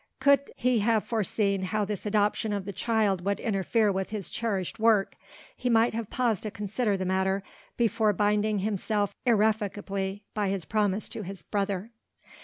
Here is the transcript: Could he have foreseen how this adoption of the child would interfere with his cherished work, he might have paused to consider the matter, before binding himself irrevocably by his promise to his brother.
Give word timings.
Could 0.19 0.49
he 0.55 0.79
have 0.79 1.03
foreseen 1.03 1.61
how 1.61 1.85
this 1.85 2.07
adoption 2.07 2.53
of 2.53 2.65
the 2.65 2.73
child 2.73 3.23
would 3.23 3.39
interfere 3.39 3.91
with 3.91 4.09
his 4.09 4.31
cherished 4.31 4.79
work, 4.79 5.15
he 5.55 5.69
might 5.69 5.93
have 5.93 6.09
paused 6.09 6.41
to 6.41 6.49
consider 6.49 6.97
the 6.97 7.05
matter, 7.05 7.43
before 7.77 8.11
binding 8.11 8.57
himself 8.61 9.13
irrevocably 9.27 10.23
by 10.33 10.49
his 10.49 10.65
promise 10.65 11.07
to 11.09 11.21
his 11.21 11.43
brother. 11.43 11.91